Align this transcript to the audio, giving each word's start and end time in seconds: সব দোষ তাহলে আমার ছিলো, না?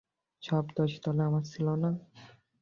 সব 0.43 0.65
দোষ 0.75 0.91
তাহলে 1.03 1.21
আমার 1.29 1.43
ছিলো, 1.51 1.73
না? 1.83 1.91